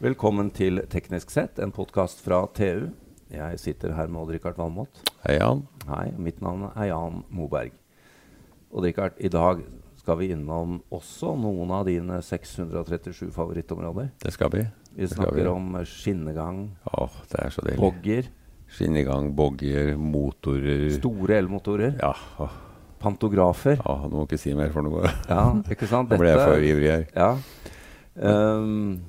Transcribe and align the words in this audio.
Velkommen 0.00 0.48
til 0.56 0.80
Teknisk 0.90 1.30
sett, 1.32 1.58
en 1.60 1.72
podkast 1.76 2.22
fra 2.24 2.42
TU. 2.56 2.88
Jeg 3.30 3.58
sitter 3.60 3.92
her 3.94 4.08
med 4.10 4.22
Odd-Rikard 4.22 4.56
Valmot. 4.58 5.02
Hei, 5.26 5.36
Jan. 5.36 5.60
Hei, 5.90 6.06
mitt 6.18 6.40
navn 6.42 6.70
er 6.72 6.88
Jan 6.88 7.20
Moberg. 7.28 7.74
Odd-Rikard, 8.72 9.18
i 9.20 9.28
dag 9.30 9.60
skal 10.00 10.16
vi 10.22 10.30
innom 10.32 10.78
også 10.94 11.34
noen 11.38 11.70
av 11.76 11.84
dine 11.90 12.16
637 12.24 13.28
favorittområder. 13.34 14.08
Det 14.24 14.32
skal 14.34 14.52
vi. 14.54 14.64
Vi 14.96 15.10
snakker 15.12 15.36
vi. 15.42 15.46
om 15.52 15.76
skinnegang, 15.86 16.62
Åh, 16.96 17.20
det 17.30 17.44
er 17.44 17.52
så 17.54 17.66
deilig. 17.66 17.80
bogger, 17.84 18.30
Skinnegang, 18.70 19.32
bogger, 19.34 19.96
motorer 19.98 20.84
store 20.94 21.40
elmotorer, 21.42 21.96
Ja, 21.98 22.12
åh, 22.38 22.52
pantografer. 23.02 23.80
Ja, 23.82 23.94
du 24.06 24.14
må 24.16 24.24
ikke 24.28 24.38
si 24.38 24.54
mer 24.54 24.70
for 24.70 24.86
noe. 24.86 25.10
Ja, 25.28 25.44
ikke 25.70 25.88
sant? 25.90 26.08
Nå 26.10 26.18
ble 26.20 26.30
jeg 26.32 26.44
for 26.46 26.66
ivrig 26.72 26.90
her. 26.90 27.06
Ja. 27.16 27.30
Ehm, 28.30 29.00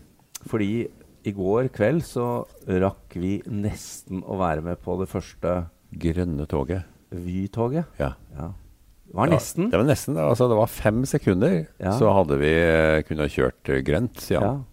fordi 0.50 0.88
i 1.26 1.32
går 1.38 1.68
kveld 1.76 2.02
så 2.08 2.46
rakk 2.66 3.14
vi 3.22 3.36
nesten 3.46 4.24
å 4.26 4.40
være 4.42 4.64
med 4.66 4.80
på 4.82 4.96
det 5.02 5.10
første 5.12 5.68
Grønne 5.92 6.46
toget. 6.48 6.86
Vy-toget. 7.12 7.86
Ja. 8.00 8.14
Ja. 8.38 8.46
Det 9.12 9.18
var 9.20 9.28
Ja, 9.28 9.34
nesten. 9.36 9.70
Det 9.70 9.76
var 9.78 9.86
nesten. 9.90 10.16
Altså, 10.18 10.48
det 10.48 10.56
var 10.56 10.68
fem 10.72 11.02
sekunder, 11.06 11.68
Ja. 11.80 11.92
så 12.00 12.14
hadde 12.16 12.38
vi 12.40 12.48
eh, 12.56 13.02
kunnet 13.04 13.30
kjørt 13.34 13.68
eh, 13.70 13.82
grønt, 13.84 14.16
sier 14.24 14.40
Ja. 14.40 14.48
han. 14.54 14.66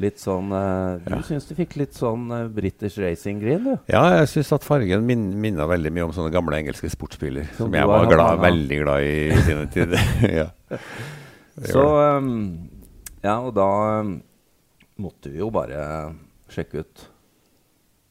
Litt 0.00 0.16
sånn 0.16 0.48
uh, 0.54 0.96
Du 1.04 1.10
Ja. 1.12 1.18
syns 1.20 1.44
du 1.48 1.54
fikk 1.54 1.74
litt 1.76 1.92
sånn 1.92 2.30
uh, 2.32 2.46
British 2.48 2.96
racing 2.96 3.40
green, 3.42 3.64
du? 3.64 3.74
Ja, 3.92 4.16
jeg 4.20 4.28
syns 4.32 4.52
at 4.56 4.62
fargen 4.64 5.04
min, 5.04 5.26
minna 5.42 5.66
veldig 5.68 5.92
mye 5.92 6.04
om 6.06 6.12
sånne 6.12 6.32
gamle 6.32 6.56
engelske 6.56 6.88
sportsbiler. 6.88 7.44
Som 7.58 7.66
Som 7.66 7.74
jeg 7.74 7.84
var, 7.90 8.06
var 8.06 8.14
glad, 8.14 8.40
veldig 8.40 8.78
glad 8.80 9.02
i 9.02 9.28
i 9.34 9.42
sine 9.44 9.66
tider. 9.68 10.00
ja. 10.40 10.46
Så 11.66 11.84
um, 12.16 12.30
Ja, 13.22 13.40
og 13.44 13.52
da 13.58 13.66
ehm, 14.00 14.22
måtte 15.00 15.32
vi 15.32 15.40
jo 15.42 15.50
bare 15.54 15.80
sjekke 16.50 16.84
ut 16.84 17.04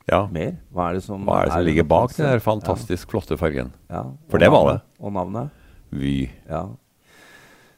ja. 0.10 0.24
mer. 0.32 0.58
Hva 0.74 0.90
er 0.90 1.00
det 1.00 1.06
som 1.06 1.26
er 1.30 1.48
det 1.48 1.56
som 1.56 1.66
ligger 1.68 1.88
bak 1.90 2.14
den 2.16 2.30
der 2.30 2.44
fantastisk 2.44 3.12
flotte 3.14 3.38
fargen? 3.40 3.74
Ja. 3.92 4.06
For 4.32 4.42
det 4.42 4.52
var 4.54 4.70
det. 4.72 4.78
Og 5.00 5.14
navnet. 5.16 5.52
Vy. 5.90 6.30
Ja. 6.50 6.68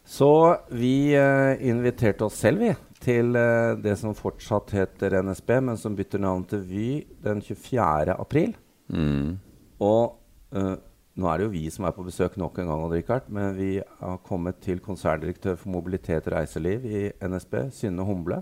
Så 0.07 0.31
vi 0.75 1.13
uh, 1.15 1.55
inviterte 1.63 2.25
oss 2.27 2.39
selv, 2.41 2.63
vi, 2.65 2.71
til 3.03 3.35
uh, 3.37 3.77
det 3.79 3.95
som 4.01 4.15
fortsatt 4.17 4.73
heter 4.75 5.21
NSB, 5.23 5.53
men 5.69 5.79
som 5.79 5.95
bytter 5.95 6.21
navn 6.23 6.43
til 6.49 6.63
Vy 6.67 6.87
den 7.23 7.43
24. 7.45 8.17
april. 8.17 8.55
Mm. 8.91 9.37
Og 9.79 10.17
uh, 10.57 10.73
nå 11.21 11.27
er 11.27 11.39
det 11.39 11.47
jo 11.47 11.53
vi 11.53 11.63
som 11.71 11.85
er 11.87 11.95
på 11.95 12.05
besøk 12.07 12.37
nok 12.39 12.59
en 12.59 12.71
gang, 12.71 12.85
Richard, 12.91 13.27
men 13.31 13.55
vi 13.57 13.71
har 13.99 14.19
kommet 14.27 14.61
til 14.63 14.81
konserndirektør 14.83 15.57
for 15.59 15.73
mobilitet 15.73 16.27
og 16.27 16.37
reiseliv 16.37 16.85
i 16.87 17.01
NSB, 17.23 17.57
Synne 17.75 18.05
Humble. 18.07 18.41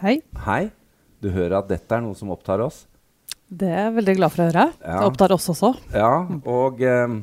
Hei. 0.00 0.14
Hei. 0.46 0.70
Du 1.20 1.28
hører 1.28 1.58
at 1.58 1.66
dette 1.68 1.92
er 1.92 2.00
noe 2.00 2.16
som 2.16 2.30
opptar 2.32 2.62
oss. 2.64 2.86
Det 3.52 3.68
er 3.68 3.82
jeg 3.90 3.96
veldig 3.98 4.14
glad 4.16 4.32
for 4.32 4.40
å 4.40 4.46
høre. 4.46 4.62
Ja. 4.80 4.94
Det 4.94 5.08
opptar 5.10 5.34
oss 5.34 5.48
også. 5.52 5.74
Ja, 5.92 6.14
og 6.48 6.80
eh, 6.80 7.16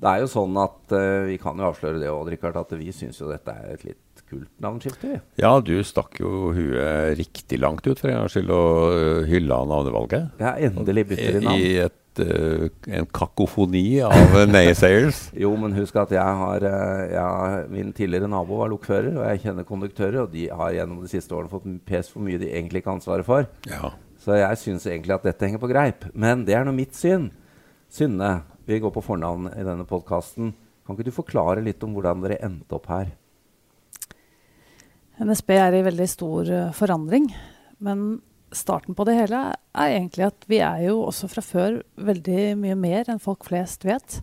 det 0.00 0.08
er 0.10 0.24
jo 0.24 0.30
sånn 0.32 0.58
at 0.58 0.94
eh, 0.98 1.28
vi 1.28 1.36
kan 1.38 1.62
jo 1.62 1.68
avsløre 1.68 2.00
det, 2.02 2.08
òg, 2.10 2.32
Richard, 2.32 2.58
at 2.58 2.74
vi 2.74 2.90
syns 2.96 3.22
jo 3.22 3.30
dette 3.30 3.54
er 3.54 3.76
et 3.76 3.84
litt 3.86 4.24
kult 4.26 4.50
navneskifte. 4.64 5.20
Ja, 5.38 5.52
du 5.62 5.76
stakk 5.86 6.18
jo 6.18 6.50
huet 6.56 7.14
riktig 7.20 7.60
langt 7.62 7.86
ut 7.86 8.02
for 8.02 8.10
en 8.10 8.18
gangs 8.24 8.34
skyld 8.34 8.50
og 8.50 8.98
øh, 8.98 9.22
hylla 9.30 9.60
navnevalget. 9.70 10.42
Ja, 10.42 10.56
endelig 10.58 11.06
bytter 11.12 11.38
de 11.38 11.46
navn. 11.46 11.62
I 11.62 11.72
et, 11.86 11.98
en 12.20 13.06
kakofoni 13.14 14.02
av 14.04 14.34
naysayers. 14.50 15.30
Jo, 15.44 15.54
men 15.56 15.72
husk 15.76 15.96
at 16.02 16.12
jeg 16.12 16.38
har, 16.42 16.64
eh, 16.68 17.02
jeg 17.14 17.22
har 17.22 17.68
Min 17.72 17.92
tidligere 17.96 18.28
nabo 18.28 18.58
var 18.60 18.72
lokfører, 18.72 19.14
og 19.16 19.26
jeg 19.30 19.44
kjenner 19.46 19.68
konduktører, 19.68 20.18
og 20.24 20.32
de 20.34 20.48
har 20.52 20.74
gjennom 20.76 21.00
de 21.02 21.10
siste 21.12 21.32
årene 21.32 21.52
fått 21.52 21.68
pes 21.88 22.10
for 22.12 22.24
mye 22.24 22.40
de 22.40 22.50
egentlig 22.52 22.82
ikke 22.82 22.92
har 22.92 22.98
ansvaret 23.00 23.28
for. 23.28 23.48
Ja. 23.70 23.94
Så 24.22 24.36
jeg 24.38 24.60
syns 24.60 24.86
egentlig 24.86 25.16
at 25.16 25.24
dette 25.26 25.46
henger 25.46 25.62
på 25.62 25.70
greip. 25.72 26.06
Men 26.14 26.44
det 26.46 26.54
er 26.54 26.66
nå 26.66 26.74
mitt 26.76 26.94
syn. 26.94 27.30
Synne, 27.92 28.42
vi 28.68 28.78
går 28.82 28.92
på 28.94 29.02
fornavn 29.02 29.48
i 29.56 29.64
denne 29.66 29.86
podkasten. 29.88 30.52
Kan 30.86 30.96
ikke 30.98 31.08
du 31.10 31.14
forklare 31.14 31.64
litt 31.64 31.82
om 31.82 31.96
hvordan 31.96 32.22
dere 32.22 32.38
endte 32.44 32.76
opp 32.78 32.86
her? 32.92 33.10
NSB 35.22 35.50
er 35.58 35.76
i 35.76 35.86
veldig 35.86 36.06
stor 36.10 36.50
eh, 36.50 36.70
forandring. 36.76 37.28
Men 37.82 38.20
starten 38.56 38.96
på 38.96 39.06
det 39.08 39.16
hele 39.16 39.42
er 39.52 39.94
egentlig 39.96 40.28
at 40.28 40.48
vi 40.50 40.60
er 40.64 40.86
jo 40.88 41.02
også 41.06 41.28
fra 41.32 41.44
før 41.44 41.80
veldig 41.96 42.54
mye 42.60 42.78
mer 42.78 43.10
enn 43.10 43.22
folk 43.22 43.46
flest 43.48 43.86
vet. 43.88 44.20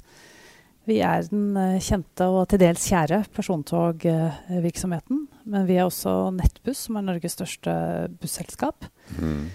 Vi 0.90 1.00
er 1.06 1.25
den 1.29 1.53
eh, 1.59 1.79
kjente 1.84 2.25
og 2.34 2.47
til 2.50 2.62
dels 2.63 2.85
kjære 2.90 3.23
persontogvirksomheten. 3.35 5.25
Men 5.50 5.66
vi 5.69 5.78
er 5.78 5.88
også 5.88 6.31
Nettbuss, 6.34 6.88
som 6.88 6.97
er 6.97 7.06
Norges 7.06 7.35
største 7.38 7.73
busselskap. 8.22 8.88
Mm. 9.19 9.50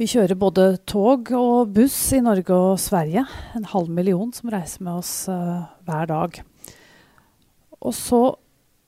Vi 0.00 0.08
kjører 0.10 0.34
både 0.38 0.64
tog 0.90 1.30
og 1.38 1.74
buss 1.76 1.98
i 2.16 2.22
Norge 2.24 2.54
og 2.54 2.80
Sverige. 2.82 3.22
En 3.54 3.68
halv 3.70 3.92
million 3.94 4.32
som 4.34 4.50
reiser 4.50 4.82
med 4.82 4.98
oss 5.04 5.12
uh, 5.30 5.68
hver 5.86 6.10
dag. 6.10 6.40
Og 7.78 7.94
så 7.94 8.22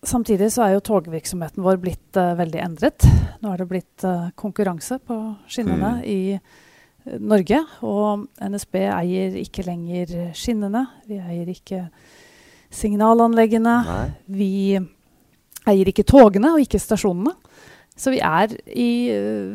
Samtidig 0.06 0.52
så 0.54 0.62
er 0.66 0.76
jo 0.76 0.82
togvirksomheten 0.86 1.64
vår 1.66 1.80
blitt 1.82 2.18
uh, 2.20 2.34
veldig 2.38 2.60
endret. 2.62 3.06
Nå 3.42 3.50
er 3.52 3.62
det 3.62 3.68
blitt 3.70 4.04
uh, 4.06 4.28
konkurranse 4.38 5.00
på 5.02 5.16
skinnene 5.50 5.96
Mm. 5.96 6.04
i 6.06 6.20
uh, 6.36 7.16
Norge. 7.18 7.58
Og 7.82 8.26
NSB 8.38 8.78
eier 8.86 9.34
ikke 9.42 9.64
lenger 9.66 10.30
skinnene. 10.36 10.84
Vi 11.10 11.18
eier 11.18 11.50
ikke 11.50 11.88
signalanleggene. 12.70 13.74
Nei. 13.86 14.06
Vi 14.26 14.50
eier 15.66 15.90
ikke 15.90 16.06
togene 16.06 16.54
og 16.54 16.62
ikke 16.62 16.78
stasjonene. 16.82 17.34
Så 17.96 18.12
vi 18.12 18.18
er 18.20 18.52
i 18.76 18.88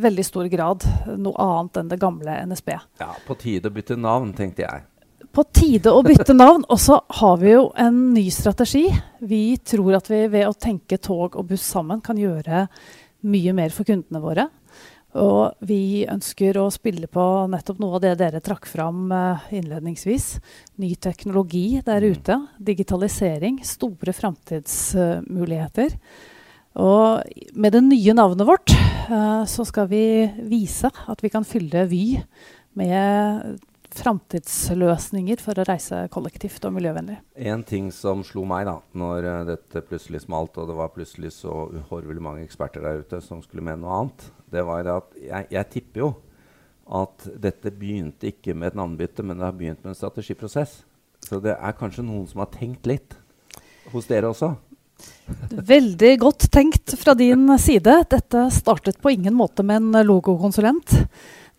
veldig 0.02 0.24
stor 0.26 0.48
grad 0.50 0.84
noe 1.22 1.36
annet 1.46 1.78
enn 1.78 1.92
det 1.92 2.00
gamle 2.02 2.40
NSB. 2.50 2.72
Ja, 3.00 3.12
På 3.28 3.36
tide 3.38 3.70
å 3.70 3.76
bytte 3.76 3.94
navn, 4.00 4.32
tenkte 4.34 4.66
jeg. 4.66 4.88
På 5.32 5.46
tide 5.48 5.94
å 5.96 6.02
bytte 6.04 6.36
navn. 6.36 6.66
Og 6.68 6.80
så 6.82 6.98
har 7.22 7.38
vi 7.40 7.54
jo 7.54 7.70
en 7.80 8.00
ny 8.16 8.26
strategi. 8.34 8.88
Vi 9.24 9.58
tror 9.64 9.96
at 10.02 10.10
vi 10.12 10.26
ved 10.32 10.50
å 10.50 10.58
tenke 10.58 11.00
tog 11.00 11.38
og 11.40 11.48
buss 11.54 11.64
sammen 11.72 12.02
kan 12.04 12.20
gjøre 12.20 12.66
mye 13.32 13.54
mer 13.56 13.72
for 13.72 13.88
kundene 13.88 14.20
våre. 14.24 14.50
Og 15.22 15.68
vi 15.68 16.04
ønsker 16.08 16.56
å 16.60 16.70
spille 16.72 17.08
på 17.12 17.24
nettopp 17.52 17.80
noe 17.84 17.98
av 17.98 18.04
det 18.04 18.14
dere 18.20 18.44
trakk 18.44 18.68
fram 18.68 19.10
eh, 19.12 19.48
innledningsvis. 19.60 20.28
Ny 20.80 20.94
teknologi 21.04 21.82
der 21.84 22.06
ute. 22.08 22.38
Digitalisering. 22.60 23.60
Store 23.68 24.16
framtidsmuligheter. 24.16 25.96
Og 26.80 27.42
med 27.60 27.76
det 27.76 27.84
nye 27.84 28.16
navnet 28.16 28.48
vårt 28.48 28.72
eh, 28.72 29.44
så 29.48 29.68
skal 29.68 29.92
vi 29.92 30.06
vise 30.48 30.92
at 30.92 31.24
vi 31.24 31.32
kan 31.32 31.48
fylle 31.48 31.88
Vy 31.92 32.06
med 32.80 33.60
framtidsløsninger 33.98 35.42
for 35.44 35.60
å 35.60 35.66
reise 35.68 36.04
kollektivt 36.14 36.64
og 36.68 36.76
miljøvennlig. 36.78 37.18
En 37.36 37.64
ting 37.68 37.90
som 37.96 38.24
slo 38.26 38.46
meg 38.48 38.66
da 38.70 38.78
når 38.98 39.28
eh, 39.30 39.44
dette 39.52 39.84
plutselig 39.88 40.24
smalt, 40.26 40.58
og 40.62 40.70
det 40.70 40.78
var 40.78 40.94
plutselig 40.96 41.34
så 41.36 41.68
uhorvelig 41.72 42.24
mange 42.24 42.46
eksperter 42.46 42.84
der 42.86 43.04
ute 43.04 43.22
som 43.26 43.44
skulle 43.44 43.66
mene 43.66 43.84
noe 43.84 44.00
annet, 44.00 44.28
det 44.52 44.66
var 44.68 44.86
det 44.86 44.98
at 44.98 45.18
jeg, 45.22 45.50
jeg 45.58 45.72
tipper 45.76 46.06
jo 46.06 46.12
at 46.92 47.28
dette 47.40 47.72
begynte 47.72 48.32
ikke 48.32 48.56
med 48.58 48.72
et 48.72 48.80
navnebytte, 48.80 49.24
men 49.24 49.40
det 49.40 49.48
har 49.48 49.56
begynt 49.56 49.84
med 49.84 49.94
en 49.94 50.00
strategiprosess. 50.00 50.82
Så 51.22 51.40
det 51.44 51.54
er 51.54 51.78
kanskje 51.78 52.04
noen 52.04 52.26
som 52.28 52.42
har 52.44 52.52
tenkt 52.52 52.90
litt 52.90 53.16
hos 53.94 54.10
dere 54.10 54.32
også. 54.32 54.56
Veldig 55.52 56.12
godt 56.22 56.48
tenkt 56.54 56.94
fra 57.00 57.14
din 57.18 57.48
side. 57.62 57.94
Dette 58.12 58.48
startet 58.54 59.00
på 59.02 59.14
ingen 59.14 59.36
måte 59.38 59.64
med 59.66 59.82
en 59.82 60.08
logokonsulent. 60.08 60.94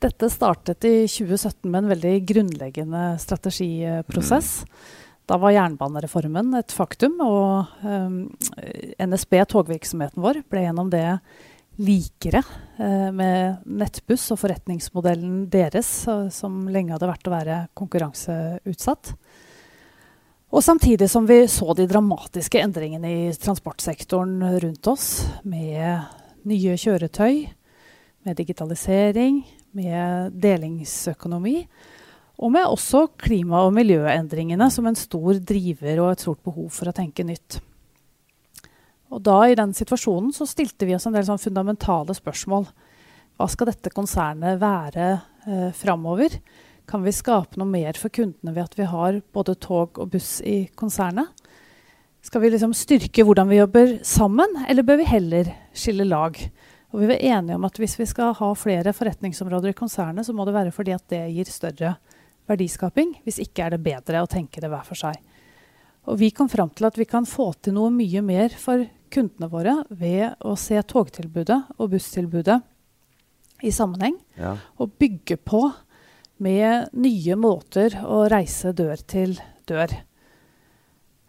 Dette 0.02 0.26
startet 0.30 0.84
i 0.84 1.06
2017 1.06 1.70
med 1.70 1.84
en 1.84 1.90
veldig 1.92 2.14
grunnleggende 2.26 3.02
strategiprosess. 3.22 4.64
Da 5.30 5.36
var 5.38 5.54
jernbanereformen 5.54 6.56
et 6.58 6.74
faktum, 6.74 7.20
og 7.22 7.70
um, 7.86 8.16
NSB, 8.98 9.36
togvirksomheten 9.52 10.24
vår, 10.24 10.40
ble 10.50 10.64
gjennom 10.64 10.90
det 10.90 11.06
likere 11.78 12.42
eh, 12.82 13.06
med 13.14 13.62
nettbuss 13.64 14.26
og 14.34 14.42
forretningsmodellen 14.42 15.46
deres, 15.52 15.92
som 16.34 16.58
lenge 16.68 16.92
hadde 16.92 17.08
vært 17.08 17.30
å 17.30 17.36
være 17.36 17.60
konkurranseutsatt. 17.78 19.14
Og 20.52 20.66
samtidig 20.66 21.08
som 21.08 21.24
vi 21.30 21.46
så 21.48 21.72
de 21.78 21.86
dramatiske 21.88 22.60
endringene 22.60 23.08
i 23.08 23.24
transportsektoren 23.40 24.58
rundt 24.66 24.90
oss, 24.90 25.08
med 25.48 26.10
nye 26.44 26.76
kjøretøy, 26.76 27.46
med 28.26 28.38
digitalisering, 28.42 29.40
med 29.76 30.36
delingsøkonomi, 30.42 31.56
og 32.42 32.50
med 32.54 32.66
også 32.66 33.06
klima- 33.20 33.64
og 33.66 33.74
miljøendringene 33.76 34.68
som 34.72 34.88
en 34.88 34.98
stor 34.98 35.38
driver 35.38 36.00
og 36.02 36.12
et 36.12 36.24
stort 36.24 36.42
behov 36.44 36.70
for 36.74 36.90
å 36.90 36.96
tenke 36.96 37.24
nytt. 37.26 37.60
Og 39.12 39.20
da 39.20 39.42
i 39.46 39.56
den 39.58 39.74
situasjonen 39.76 40.32
så 40.34 40.48
stilte 40.48 40.88
vi 40.88 40.96
oss 40.96 41.06
en 41.06 41.14
del 41.14 41.26
sånn 41.28 41.40
fundamentale 41.40 42.16
spørsmål. 42.16 42.66
Hva 43.36 43.48
skal 43.52 43.68
dette 43.68 43.92
konsernet 43.92 44.60
være 44.62 45.08
eh, 45.12 45.70
framover? 45.76 46.38
Kan 46.88 47.04
vi 47.04 47.14
skape 47.14 47.60
noe 47.60 47.68
mer 47.68 47.98
for 48.00 48.12
kundene 48.12 48.54
ved 48.56 48.64
at 48.64 48.78
vi 48.78 48.88
har 48.88 49.20
både 49.36 49.54
tog 49.60 50.00
og 50.00 50.14
buss 50.14 50.40
i 50.48 50.64
konsernet? 50.78 51.28
Skal 52.22 52.44
vi 52.44 52.52
liksom 52.54 52.74
styrke 52.76 53.24
hvordan 53.26 53.48
vi 53.50 53.58
jobber 53.58 53.96
sammen, 54.06 54.60
eller 54.70 54.86
bør 54.86 55.00
vi 55.00 55.10
heller 55.10 55.52
skille 55.74 56.06
lag? 56.06 56.38
Og 56.92 57.00
vi 57.00 57.08
var 57.08 57.22
enige 57.24 57.56
om 57.56 57.64
at 57.64 57.78
hvis 57.80 57.96
vi 57.96 58.06
skal 58.08 58.34
ha 58.36 58.48
flere 58.58 58.92
forretningsområder 58.92 59.72
i 59.72 59.76
konsernet, 59.76 60.26
så 60.26 60.34
må 60.36 60.44
det 60.44 60.56
være 60.56 60.74
fordi 60.74 60.92
at 60.94 61.04
det 61.08 61.22
gir 61.32 61.48
større 61.48 61.94
verdiskaping. 62.50 63.14
Hvis 63.24 63.40
ikke 63.42 63.64
er 63.64 63.74
det 63.74 63.84
bedre 63.84 64.20
å 64.22 64.28
tenke 64.30 64.60
det 64.60 64.68
hver 64.72 64.84
for 64.84 65.00
seg. 65.00 65.16
Og 66.10 66.18
vi 66.18 66.32
kom 66.34 66.50
fram 66.52 66.72
til 66.74 66.88
at 66.88 66.98
vi 66.98 67.06
kan 67.08 67.26
få 67.28 67.52
til 67.62 67.76
noe 67.78 67.92
mye 67.94 68.20
mer 68.26 68.52
for 68.58 68.84
kundene 69.12 69.48
våre 69.52 69.76
ved 69.88 70.34
å 70.44 70.56
se 70.58 70.80
togtilbudet 70.88 71.58
og 71.78 71.92
busstilbudet 71.94 72.58
i 73.62 73.72
sammenheng. 73.72 74.18
Ja. 74.36 74.56
Og 74.82 74.96
bygge 75.00 75.38
på 75.38 75.64
med 76.42 76.90
nye 76.98 77.36
måter 77.38 77.94
å 78.02 78.24
reise 78.32 78.74
dør 78.76 79.00
til 79.06 79.36
dør. 79.68 79.94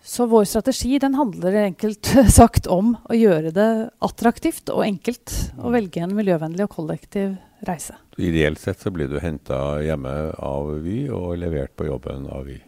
Så 0.03 0.25
vår 0.27 0.43
strategi 0.43 0.97
den 0.99 1.15
handler 1.15 1.55
enkelt 1.61 2.09
sagt 2.39 2.67
om 2.67 2.97
å 3.07 3.15
gjøre 3.15 3.53
det 3.55 3.69
attraktivt 4.03 4.67
og 4.73 4.83
enkelt 4.83 5.31
å 5.55 5.71
velge 5.71 6.03
en 6.03 6.15
miljøvennlig 6.15 6.65
og 6.65 6.73
kollektiv 6.75 7.37
reise. 7.63 7.95
Ideelt 8.19 8.59
sett 8.59 8.83
så 8.83 8.91
blir 8.91 9.07
du 9.07 9.21
henta 9.23 9.79
hjemme 9.81 10.11
av 10.43 10.73
Vy 10.83 11.05
og 11.07 11.37
levert 11.39 11.71
på 11.79 11.87
jobben 11.87 12.27
av 12.27 12.43
Vy. 12.49 12.59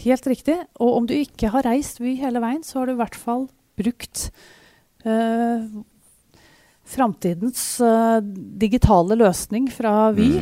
Helt 0.00 0.26
riktig. 0.28 0.56
Og 0.80 1.02
om 1.02 1.08
du 1.08 1.12
ikke 1.16 1.52
har 1.52 1.68
reist 1.68 2.00
Vy 2.00 2.16
hele 2.20 2.40
veien, 2.40 2.64
så 2.64 2.80
har 2.80 2.88
du 2.88 2.96
i 2.96 3.00
hvert 3.02 3.20
fall 3.20 3.46
brukt 3.76 4.30
eh, 5.04 5.68
framtidens 6.88 7.66
eh, 7.84 8.22
digitale 8.64 9.18
løsning 9.20 9.68
fra 9.72 10.08
Vy 10.16 10.38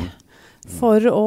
Mm. 0.65 0.79
for 0.79 1.05
å 1.11 1.25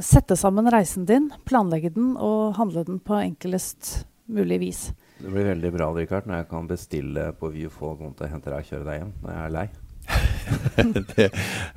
sette 0.00 0.32
sammen 0.32 0.70
reisen 0.72 1.04
din, 1.04 1.28
planlegge 1.44 1.90
den 1.92 2.14
og 2.16 2.54
handle 2.56 2.86
den 2.88 3.02
på 3.04 3.18
enklest 3.20 4.06
mulig 4.34 4.58
vis. 4.62 4.82
Det 5.22 5.30
blir 5.30 5.46
veldig 5.52 5.70
bra 5.76 5.88
Richard, 5.94 6.26
når 6.26 6.40
jeg 6.42 6.48
kan 6.50 6.66
bestille 6.70 7.28
på 7.38 7.50
Vy 7.54 7.68
noen 7.80 8.14
til 8.18 8.26
å 8.26 8.30
hente 8.32 8.50
deg 8.50 8.58
og 8.64 8.70
kjøre 8.72 8.86
deg 8.88 9.00
hjem 9.00 9.12
når 9.22 9.32
jeg 9.36 9.42
er 9.46 9.56
lei. 9.56 9.66
det, 11.12 11.26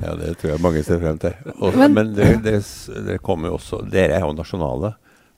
ja, 0.01 0.13
det 0.17 0.31
tror 0.41 0.51
jeg 0.55 0.61
mange 0.65 0.83
ser 0.83 0.99
frem 1.03 1.19
til. 1.21 1.35
Og, 1.59 1.75
Men- 1.77 1.93
men 1.93 2.13
det, 2.17 2.29
det, 2.43 2.55
det 3.05 3.19
kommer 3.21 3.51
jo 3.51 3.59
også 3.59 3.83
Dere 3.91 4.17
er 4.17 4.25
jo 4.25 4.33
nasjonale, 4.33 4.95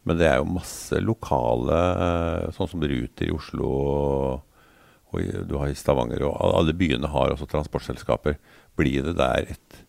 men 0.07 0.17
det 0.21 0.29
er 0.29 0.37
jo 0.39 0.47
masse 0.55 1.01
lokale, 1.03 1.79
eh, 2.07 2.51
sånn 2.55 2.69
som 2.71 2.85
Ruter 2.87 3.27
i 3.27 3.33
Oslo 3.35 3.67
og, 3.67 4.61
og 5.11 5.43
du 5.49 5.57
har 5.59 5.67
i 5.67 5.75
Stavanger. 5.75 6.23
Og 6.29 6.37
alle 6.61 6.73
byene 6.77 7.09
har 7.11 7.33
også 7.33 7.47
transportselskaper. 7.51 8.37
Blir 8.79 9.03
det 9.03 9.17
der 9.19 9.51
et 9.57 9.81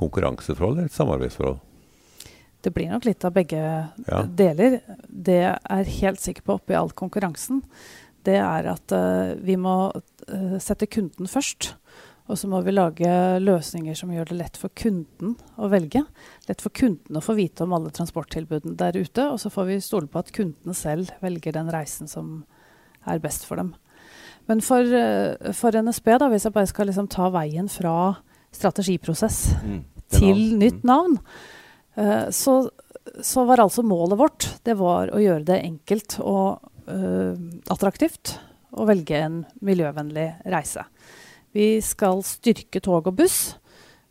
konkurranseforhold 0.00 0.78
eller 0.78 0.88
et 0.88 0.96
samarbeidsforhold? 0.96 1.58
Det 2.68 2.74
blir 2.76 2.90
nok 2.92 3.06
litt 3.08 3.24
av 3.24 3.32
begge 3.32 3.62
Ja. 4.04 4.22
deler. 4.28 4.80
Det 5.08 5.40
jeg 5.40 5.58
er 5.78 5.92
helt 6.02 6.20
sikker 6.20 6.44
på 6.44 6.58
oppi 6.58 6.76
all 6.76 6.90
konkurransen, 6.92 7.62
det 8.28 8.36
er 8.36 8.68
at 8.68 8.92
uh, 8.92 9.34
vi 9.40 9.56
må 9.56 9.88
uh, 9.94 10.58
sette 10.60 10.86
kunden 10.90 11.26
først. 11.30 11.70
Og 12.28 12.36
så 12.36 12.48
må 12.50 12.60
vi 12.60 12.74
lage 12.74 13.08
løsninger 13.40 13.96
som 13.96 14.10
gjør 14.12 14.28
det 14.28 14.36
lett 14.36 14.58
for 14.60 14.68
kunden 14.76 15.36
å 15.56 15.70
velge. 15.72 16.02
Lett 16.44 16.60
for 16.60 16.68
kunden 16.76 17.16
å 17.16 17.22
få 17.24 17.38
vite 17.38 17.64
om 17.64 17.72
alle 17.72 17.88
transporttilbudene 17.94 18.76
der 18.76 18.98
ute. 19.00 19.30
Og 19.32 19.40
så 19.40 19.48
får 19.48 19.64
vi 19.70 19.78
stole 19.80 20.10
på 20.12 20.20
at 20.20 20.32
kundene 20.36 20.76
selv 20.76 21.08
velger 21.24 21.56
den 21.56 21.70
reisen 21.72 22.06
som 22.10 22.42
er 23.08 23.22
best 23.24 23.46
for 23.48 23.56
dem. 23.56 23.72
Men 24.46 24.60
for, 24.60 24.84
eh, 24.84 25.52
for 25.56 25.72
NSB, 25.72 26.18
da, 26.20 26.28
hvis 26.28 26.44
jeg 26.44 26.52
bare 26.52 26.68
skal 26.68 26.90
liksom 26.90 27.08
ta 27.08 27.30
veien 27.32 27.68
fra 27.72 28.18
strategiprosess 28.52 29.54
Mm. 29.64 29.84
Til 30.08 30.58
nytt 30.58 30.84
navn, 30.84 31.18
eh, 31.18 31.22
så, 32.30 32.56
så 33.22 33.44
var 33.48 33.62
altså 33.64 33.82
målet 33.82 34.20
vårt 34.20 34.48
det 34.66 34.76
var 34.78 35.10
å 35.14 35.22
gjøre 35.22 35.46
det 35.48 35.62
enkelt 35.66 36.18
og 36.22 36.68
eh, 36.90 37.38
attraktivt 37.72 38.36
å 38.70 38.84
velge 38.88 39.16
en 39.18 39.40
miljøvennlig 39.64 40.28
reise. 40.52 40.84
Vi 41.56 41.78
skal 41.82 42.20
styrke 42.26 42.82
tog 42.84 43.08
og 43.08 43.16
buss, 43.18 43.56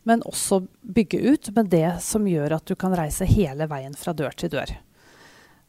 men 0.07 0.23
også 0.25 0.63
bygge 0.81 1.19
ut 1.19 1.49
med 1.55 1.69
det 1.71 1.99
som 2.03 2.27
gjør 2.27 2.57
at 2.57 2.67
du 2.67 2.75
kan 2.79 2.95
reise 2.97 3.27
hele 3.29 3.67
veien 3.69 3.95
fra 3.97 4.15
dør 4.17 4.35
til 4.39 4.51
dør. 4.55 4.73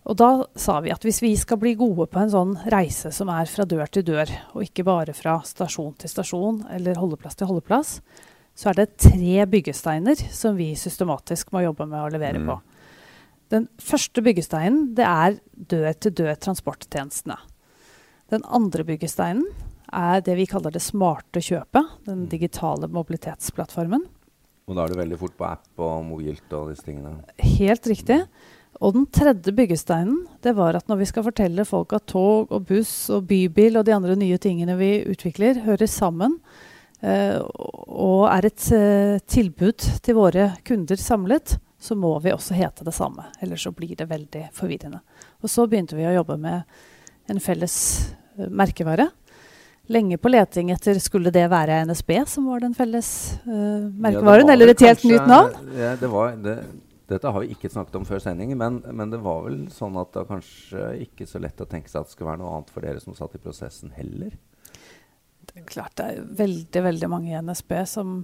Og 0.09 0.17
da 0.17 0.31
sa 0.56 0.79
vi 0.81 0.93
at 0.94 1.03
hvis 1.05 1.20
vi 1.20 1.35
skal 1.37 1.59
bli 1.61 1.75
gode 1.76 2.06
på 2.09 2.20
en 2.23 2.31
sånn 2.32 2.55
reise 2.73 3.11
som 3.12 3.29
er 3.35 3.50
fra 3.50 3.67
dør 3.69 3.91
til 3.93 4.06
dør, 4.09 4.31
og 4.55 4.65
ikke 4.65 4.87
bare 4.88 5.12
fra 5.17 5.37
stasjon 5.44 5.93
til 6.00 6.12
stasjon 6.12 6.62
eller 6.73 6.97
holdeplass 6.97 7.37
til 7.37 7.50
holdeplass, 7.50 7.99
så 8.58 8.72
er 8.72 8.81
det 8.81 8.88
tre 8.99 9.44
byggesteiner 9.46 10.19
som 10.34 10.56
vi 10.58 10.72
systematisk 10.78 11.52
må 11.55 11.62
jobbe 11.62 11.87
med 11.87 12.00
å 12.02 12.10
levere 12.10 12.40
Mm. 12.43 12.49
på. 12.50 12.60
Den 13.55 13.69
første 13.78 14.20
byggesteinen 14.20 14.94
det 14.94 15.06
er 15.06 15.38
dør-til-dør-transporttjenestene. 15.56 17.38
Den 18.31 18.43
andre 18.44 18.84
byggesteinen 18.84 19.46
er 19.93 20.20
det 20.20 20.37
vi 20.37 20.46
kaller 20.46 20.75
det 20.75 20.82
smarte 20.84 21.40
kjøpet, 21.40 22.05
den 22.05 22.26
digitale 22.28 22.88
mobilitetsplattformen. 22.93 24.05
Og 24.69 24.76
da 24.76 24.84
er 24.84 24.88
du 24.93 24.99
veldig 25.00 25.19
fort 25.19 25.37
på 25.38 25.46
app 25.49 25.81
og 25.81 26.05
mobilt 26.05 26.52
og 26.52 26.69
disse 26.75 26.84
tingene. 26.84 27.14
Helt 27.40 27.87
riktig. 27.88 28.26
Og 28.82 28.93
den 28.94 29.06
tredje 29.06 29.55
byggesteinen 29.56 30.26
det 30.44 30.52
var 30.58 30.76
at 30.76 30.87
når 30.90 30.99
vi 31.00 31.06
skal 31.08 31.25
fortelle 31.25 31.64
folk 31.64 31.94
at 31.96 32.06
tog 32.06 32.52
og 32.52 32.66
buss 32.69 33.08
og 33.10 33.26
bybil 33.31 33.78
og 33.81 33.87
de 33.88 33.94
andre 33.96 34.14
nye 34.19 34.37
tingene 34.38 34.76
vi 34.76 35.05
utvikler, 35.08 35.62
hører 35.64 35.88
sammen 35.88 36.37
og 37.05 38.25
er 38.27 38.49
et 38.49 38.65
eh, 38.75 39.17
tilbud 39.31 39.87
til 40.03 40.17
våre 40.19 40.50
kunder 40.67 40.99
samlet, 40.99 41.59
så 41.79 41.95
må 41.95 42.11
vi 42.25 42.33
også 42.35 42.56
hete 42.59 42.87
det 42.87 42.95
samme. 42.97 43.29
Ellers 43.43 43.62
så 43.62 43.73
blir 43.75 43.95
det 43.99 44.09
veldig 44.11 44.49
forvirrende. 44.56 44.99
Og 45.43 45.53
så 45.53 45.69
begynte 45.71 45.99
vi 45.99 46.09
å 46.09 46.17
jobbe 46.17 46.39
med 46.43 46.67
en 47.31 47.41
felles 47.43 47.77
eh, 48.37 48.49
merkevare. 48.50 49.11
Lenge 49.89 50.19
på 50.21 50.29
leting 50.29 50.73
etter 50.75 50.99
skulle 51.00 51.31
det 51.33 51.47
være 51.49 51.85
NSB 51.89 52.19
som 52.29 52.50
var 52.50 52.61
den 52.61 52.75
felles 52.77 53.39
uh, 53.47 53.87
merkevaren, 53.89 54.51
ja, 54.51 54.53
eller 54.53 54.75
et 54.75 54.83
helt 54.85 54.99
kanskje- 55.01 55.15
nytt 55.15 55.31
navn. 55.31 55.71
Ja, 55.79 55.94
det 55.97 56.11
var, 56.12 56.35
det, 56.44 56.56
dette 57.09 57.33
har 57.33 57.41
vi 57.41 57.55
ikke 57.55 57.71
snakket 57.73 57.97
om 57.97 58.05
før 58.05 58.21
sending, 58.21 58.53
men, 58.61 58.83
men 58.85 59.15
det 59.15 59.23
var 59.25 59.47
vel 59.47 59.62
sånn 59.73 59.97
at 59.97 60.11
det 60.12 60.21
var 60.21 60.29
kanskje 60.35 60.91
ikke 61.06 61.25
så 61.31 61.41
lett 61.41 61.65
å 61.65 61.69
tenke 61.71 61.89
seg 61.89 62.03
at 62.03 62.11
det 62.11 62.19
skulle 62.19 62.35
være 62.35 62.43
noe 62.43 62.53
annet 62.59 62.75
for 62.75 62.85
dere 62.85 63.01
som 63.01 63.17
satt 63.17 63.39
i 63.39 63.41
prosessen 63.41 63.94
heller. 63.97 64.37
Klart 65.66 65.96
det 65.99 66.06
er 66.06 66.28
veldig, 66.38 66.82
veldig 66.84 67.10
mange 67.10 67.32
i 67.32 67.40
NSB 67.43 67.75
som 67.88 68.20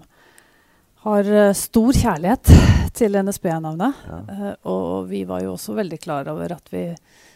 har 1.04 1.28
eh, 1.28 1.52
stor 1.56 1.92
kjærlighet 1.92 2.50
til 2.96 3.18
NSB-navnet. 3.20 4.04
Ja. 4.08 4.18
Uh, 4.28 4.52
og 4.72 5.08
vi 5.10 5.24
var 5.28 5.42
jo 5.44 5.54
også 5.54 5.76
veldig 5.76 5.98
klar 6.00 6.30
over 6.32 6.54
at 6.56 6.70
vi 6.72 6.86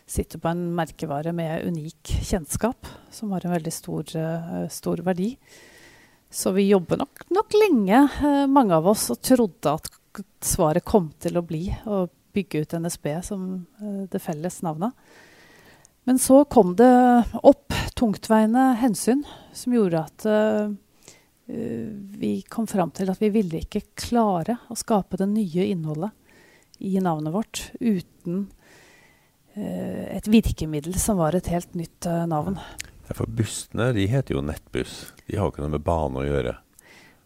sitter 0.08 0.40
på 0.40 0.48
en 0.48 0.70
merkevare 0.76 1.34
med 1.36 1.66
unik 1.68 2.14
kjennskap, 2.30 2.88
som 3.12 3.34
har 3.34 3.44
en 3.44 3.52
veldig 3.56 3.74
stor, 3.74 4.08
uh, 4.17 4.64
stor 4.72 5.02
verdi. 5.05 5.34
Så 6.32 6.52
vi 6.56 6.69
jobber 6.70 7.00
nok, 7.02 7.26
nok 7.34 7.56
lenge, 7.58 8.05
uh, 8.22 8.46
mange 8.48 8.76
av 8.78 8.88
oss, 8.88 9.08
og 9.12 9.20
trodde 9.24 9.74
at 9.74 10.22
svaret 10.44 10.86
kom 10.88 11.10
til 11.20 11.36
å 11.36 11.44
bli 11.44 11.67
å 11.84 12.06
bygge 12.36 12.64
ut 12.64 12.78
NSB 12.78 13.10
som 13.26 13.44
det 14.12 14.20
felles 14.22 14.60
navnet. 14.62 14.94
Men 16.08 16.17
så 16.19 16.41
kom 16.48 16.70
det 16.72 16.88
opp 17.44 17.74
tungtveiende 17.98 18.70
hensyn 18.81 19.27
som 19.53 19.74
gjorde 19.77 20.00
at 20.00 20.24
eh, 20.24 20.70
vi 22.22 22.31
kom 22.48 22.65
fram 22.70 22.94
til 22.96 23.10
at 23.12 23.20
vi 23.20 23.29
ville 23.34 23.60
ikke 23.60 23.82
klare 23.93 24.56
å 24.72 24.77
skape 24.79 25.20
det 25.20 25.27
nye 25.29 25.67
innholdet 25.69 26.15
i 26.81 26.94
navnet 27.05 27.34
vårt 27.34 27.60
uten 27.81 28.46
uh, 29.53 30.05
et 30.15 30.29
virkemiddel 30.31 30.96
som 30.96 31.20
var 31.20 31.36
et 31.36 31.50
helt 31.53 31.77
nytt 31.77 32.08
uh, 32.08 32.22
navn. 32.31 32.56
For 33.10 33.29
bussene 33.29 33.91
de 33.96 34.05
heter 34.08 34.36
jo 34.36 34.44
nettbuss. 34.44 35.10
De 35.27 35.36
har 35.36 35.50
ikke 35.50 35.65
noe 35.65 35.74
med 35.74 35.84
bane 35.84 36.22
å 36.22 36.24
gjøre. 36.24 36.55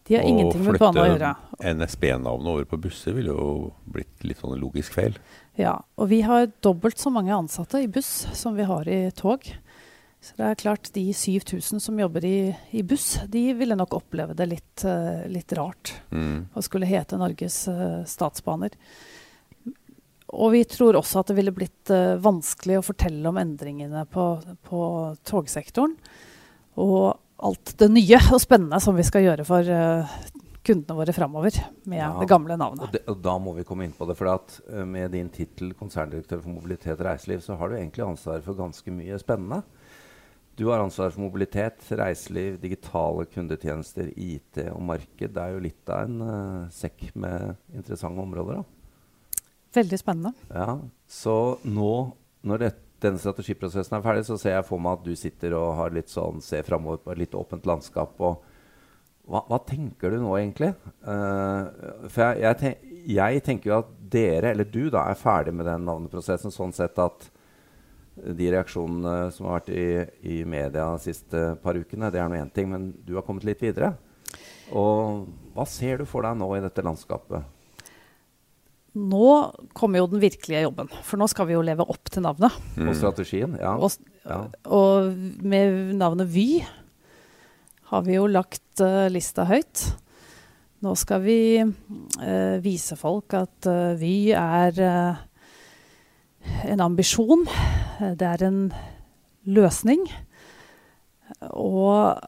De 0.07 0.17
har 0.17 0.27
ingenting 0.27 0.65
med 0.65 0.79
bane 0.81 1.03
å 1.03 1.07
gjøre. 1.13 1.31
Å 1.35 1.51
flytte. 1.53 1.75
NSB-navnet 1.77 2.53
over 2.55 2.67
på 2.67 2.81
busser 2.87 3.15
ville 3.15 3.35
jo 3.35 3.69
blitt 3.87 4.27
litt 4.27 4.41
sånn 4.43 4.57
logisk 4.59 4.97
feil. 4.97 5.15
Ja, 5.59 5.75
og 6.01 6.09
vi 6.09 6.23
har 6.25 6.47
dobbelt 6.65 6.97
så 6.97 7.11
mange 7.13 7.33
ansatte 7.35 7.83
i 7.83 7.89
buss 7.91 8.25
som 8.33 8.55
vi 8.57 8.65
har 8.65 8.89
i 8.89 9.11
tog. 9.13 9.45
Så 10.23 10.37
det 10.39 10.45
er 10.47 10.59
klart 10.61 10.89
de 10.95 11.03
7000 11.13 11.81
som 11.83 11.97
jobber 11.99 12.23
i, 12.25 12.53
i 12.71 12.81
buss, 12.87 13.17
de 13.27 13.41
ville 13.59 13.75
nok 13.75 13.97
oppleve 13.97 14.35
det 14.39 14.47
litt, 14.47 14.85
eh, 14.87 15.25
litt 15.27 15.51
rart 15.53 15.97
Mm. 16.13 16.47
skulle 16.63 16.87
hete 16.87 17.17
Norges 17.19 17.67
eh, 17.67 18.03
statsbaner. 18.07 18.71
Og 20.33 20.53
vi 20.55 20.63
tror 20.65 20.95
også 20.95 21.19
at 21.19 21.27
det 21.27 21.35
ville 21.37 21.53
blitt 21.53 21.91
eh, 21.91 22.15
vanskelig 22.23 22.79
å 22.79 22.85
fortelle 22.87 23.27
om 23.29 23.37
endringene 23.37 24.05
på, 24.09 24.27
på 24.63 24.81
togsektoren. 25.27 25.97
Og 26.79 27.19
alt 27.43 27.75
det 27.77 27.91
nye 27.91 28.21
og 28.31 28.39
spennende 28.41 28.79
som 28.81 28.95
vi 28.95 29.03
skal 29.03 29.27
gjøre 29.27 29.45
for 29.45 29.67
kundene 30.63 30.95
våre 30.97 31.13
framover 31.15 31.57
med 31.85 31.99
Ja. 31.99 32.11
det 32.19 32.27
gamle 32.29 32.55
navnet. 32.57 32.85
Og, 32.87 32.91
det, 32.93 33.01
og 33.11 33.21
da 33.21 33.37
må 33.39 33.53
vi 33.57 33.63
komme 33.67 33.83
inn 33.85 33.91
på 33.95 34.07
det. 34.07 34.15
For 34.17 34.27
at, 34.31 34.61
eh, 34.69 34.85
med 34.85 35.11
din 35.11 35.29
tittel 35.29 35.73
konserndirektør 35.73 36.41
for 36.41 36.49
mobilitet 36.55 36.99
og 36.99 37.05
reiseliv, 37.05 37.41
så 37.43 37.57
har 37.59 37.69
du 37.69 37.75
egentlig 37.75 38.05
ansvar 38.07 38.41
for 38.45 38.53
ganske 38.55 38.91
mye 38.91 39.19
spennende. 39.19 39.63
Du 40.55 40.67
har 40.69 40.79
ansvar 40.83 41.09
for 41.11 41.21
mobilitet, 41.25 41.81
reiseliv, 41.97 42.59
digitale 42.61 43.25
kundetjenester, 43.25 44.11
IT 44.15 44.59
og 44.71 44.81
marked. 44.85 45.33
Det 45.33 45.41
er 45.41 45.55
jo 45.55 45.59
litt 45.65 45.89
av 45.89 46.03
en 46.05 46.21
uh, 46.21 46.69
sekk 46.69 47.07
med 47.15 47.55
interessante 47.73 48.21
områder. 48.21 48.61
da. 48.61 48.63
Veldig 49.73 49.97
spennende. 49.99 50.33
Ja, 50.53 50.75
Så 51.09 51.57
nå, 51.65 52.13
når 52.45 52.59
det, 52.59 52.75
denne 53.01 53.17
strategiprosessen 53.17 53.97
er 53.97 54.03
ferdig, 54.05 54.25
så 54.29 54.37
ser 54.39 54.53
jeg 54.59 54.65
for 54.67 54.77
meg 54.77 54.99
at 54.99 55.03
du 55.07 55.15
sitter 55.17 55.55
og 55.57 55.75
har 55.79 55.89
litt 55.89 56.09
sånn, 56.13 56.39
ser 56.45 56.61
framover 56.63 57.01
på 57.01 57.11
et 57.11 57.17
litt 57.25 57.33
åpent 57.33 57.65
landskap 57.65 58.13
og, 58.21 58.43
hva, 59.29 59.43
hva, 59.47 59.59
tenker 59.63 60.11
du 60.11 60.19
nå, 60.19 60.33
egentlig? 60.39 60.73
Uh, 61.05 62.07
for 62.11 62.25
jeg, 62.25 62.41
jeg, 62.43 62.59
tenk, 62.59 62.89
jeg, 63.13 63.43
tenker 63.45 63.71
jo 63.71 63.77
at 63.77 63.93
dere, 64.13 64.51
eller 64.51 64.67
du, 64.67 64.81
da, 64.93 65.07
er 65.09 65.19
ferdig 65.19 65.55
med 65.55 65.67
den 65.69 65.87
navneprosessen 65.87 66.53
sånn 66.53 66.75
sett 66.75 66.99
at 67.01 67.29
de 68.13 68.49
reaksjonene 68.53 69.31
som 69.33 69.47
har 69.47 69.61
vært 69.61 69.71
i, 69.73 69.85
i 70.35 70.41
media 70.45 70.91
de 70.93 71.01
siste 71.01 71.45
par 71.63 71.79
ukene, 71.79 72.11
det 72.13 72.21
er 72.21 72.29
nå 72.29 72.37
én 72.37 72.51
ting, 72.53 72.69
men 72.69 72.91
du 73.07 73.15
har 73.17 73.25
kommet 73.25 73.47
litt 73.47 73.63
videre. 73.63 73.95
Og 74.75 75.25
hva 75.55 75.65
ser 75.69 76.01
du 76.01 76.07
for 76.09 76.25
deg 76.25 76.37
nå 76.37 76.51
i 76.57 76.61
dette 76.63 76.85
landskapet? 76.85 77.47
Nå 78.93 79.29
kommer 79.73 80.03
jo 80.03 80.11
den 80.11 80.21
virkelige 80.21 80.67
jobben, 80.67 80.91
for 81.01 81.17
nå 81.17 81.25
skal 81.31 81.47
vi 81.49 81.55
jo 81.55 81.63
leve 81.65 81.85
opp 81.89 82.11
til 82.13 82.21
navnet. 82.25 82.53
Mm. 82.77 82.91
Og 82.91 82.97
strategien, 82.99 83.55
ja. 83.57 83.73
Og, 83.73 83.97
ja. 84.21 84.43
og 84.69 85.09
med 85.41 85.95
navnet 85.97 86.29
Vy 86.29 86.61
har 87.93 88.05
vi 88.07 88.17
jo 88.17 88.25
lagt 88.29 88.81
uh, 88.81 89.05
lista 89.11 89.45
høyt. 89.49 89.85
Nå 90.83 90.95
skal 90.99 91.21
vi 91.23 91.39
uh, 91.61 92.57
vise 92.63 92.97
folk 92.99 93.35
at 93.37 93.69
uh, 93.69 93.93
Vy 93.99 94.33
er 94.35 94.81
en 96.67 96.83
ambisjon. 96.83 97.45
Det 98.19 98.27
er 98.27 98.43
en 98.49 98.65
løsning. 99.47 100.01
Og 101.55 102.19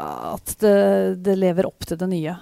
at 0.00 0.54
det, 0.62 1.20
det 1.20 1.36
lever 1.36 1.68
opp 1.68 1.84
til 1.84 2.00
det 2.00 2.08
nye. 2.08 2.36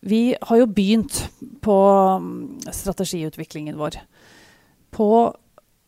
Vi 0.00 0.34
har 0.34 0.58
jo 0.58 0.66
begynt 0.66 1.20
på 1.62 1.76
mm, 2.24 2.72
strategiutviklingen 2.74 3.78
vår. 3.78 4.00
På 4.90 5.30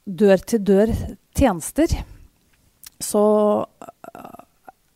dør-til-dør 0.04 0.92
tjenester 1.34 1.96
så 3.02 3.24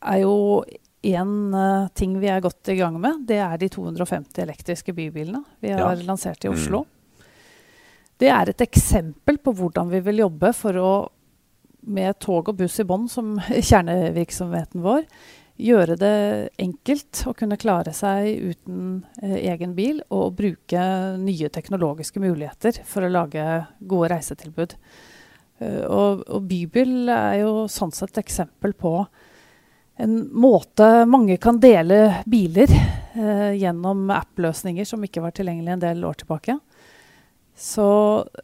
er 0.01 0.21
jo 0.21 0.63
én 1.07 1.33
uh, 1.53 1.83
eh, 1.83 1.89
ting 1.93 2.17
vi 2.19 2.29
er 2.31 2.43
godt 2.43 2.69
i 2.73 2.77
gang 2.79 2.99
med. 2.99 3.25
Det 3.27 3.39
er 3.41 3.57
de 3.57 3.69
250 3.69 4.43
elektriske 4.43 4.93
bybilene 4.93 5.43
vi 5.63 5.71
har 5.73 5.95
ja. 5.95 6.07
lansert 6.07 6.45
i 6.45 6.51
Oslo. 6.51 6.83
Mm. 6.83 6.93
Det 8.17 8.29
er 8.33 8.49
et 8.49 8.63
eksempel 8.65 9.37
på 9.37 9.53
hvordan 9.53 9.91
vi 9.91 10.01
vil 10.07 10.23
jobbe 10.23 10.51
for 10.57 10.77
å, 10.81 10.91
med 11.87 12.17
tog 12.19 12.49
og 12.49 12.57
buss 12.57 12.79
i 12.81 12.87
bånn 12.87 13.05
som 13.11 13.35
kjernevirksomheten 13.69 14.81
vår, 14.85 15.05
gjøre 15.57 15.95
det 15.97 16.15
enkelt 16.61 17.23
å 17.25 17.33
kunne 17.37 17.57
klare 17.57 17.89
seg 17.95 18.51
uten 18.51 18.81
eh, 19.23 19.39
egen 19.49 19.73
bil 19.77 20.03
og 20.13 20.35
bruke 20.37 20.83
nye 21.17 21.49
teknologiske 21.49 22.21
muligheter 22.21 22.83
for 22.85 23.05
å 23.05 23.09
lage 23.09 23.45
gode 23.79 24.11
reisetilbud. 24.13 24.75
Uh, 25.57 25.85
og, 25.89 26.27
og 26.29 26.43
bybil 26.45 27.09
er 27.09 27.39
jo 27.41 27.65
sånn 27.71 27.93
sett 27.95 28.13
et 28.13 28.21
eksempel 28.21 28.75
på 28.77 28.99
en 29.97 30.17
måte 30.33 31.05
mange 31.09 31.37
kan 31.41 31.59
dele 31.61 32.23
biler 32.29 32.71
eh, 32.71 33.53
gjennom 33.57 34.09
app-løsninger 34.13 34.85
som 34.87 35.03
ikke 35.05 35.23
var 35.23 35.33
tilgjengelige 35.35 35.77
en 35.77 35.83
del 35.83 36.05
år 36.07 36.19
tilbake. 36.21 36.57
Så 37.57 37.89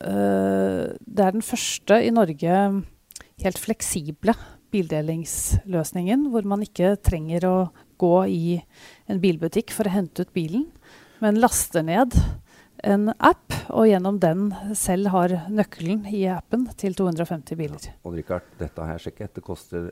eh, 0.01 0.89
det 0.97 1.25
er 1.25 1.35
den 1.35 1.45
første 1.45 1.99
i 2.01 2.11
Norge 2.13 2.59
helt 3.43 3.61
fleksible 3.61 4.33
bildelingsløsningen, 4.73 6.29
hvor 6.33 6.45
man 6.49 6.63
ikke 6.65 6.95
trenger 7.05 7.45
å 7.45 7.57
gå 8.01 8.15
i 8.25 8.55
en 9.11 9.21
bilbutikk 9.21 9.73
for 9.75 9.85
å 9.85 9.93
hente 9.93 10.25
ut 10.25 10.33
bilen, 10.33 10.65
men 11.21 11.37
laster 11.37 11.85
ned 11.85 12.17
en 12.83 13.11
app, 13.15 13.53
og 13.71 13.87
gjennom 13.87 14.17
den 14.19 14.47
selv 14.75 15.13
har 15.13 15.35
nøkkelen 15.47 16.07
i 16.09 16.25
appen 16.33 16.65
til 16.79 16.97
250 16.97 17.59
biler. 17.59 17.85
Ja, 17.85 17.95
og 18.03 18.17
Richard, 18.17 18.49
dette 18.59 18.81
har 18.83 18.97
jeg 18.97 19.05
sjekket. 19.05 19.37
Det 19.37 19.45
koster 19.45 19.91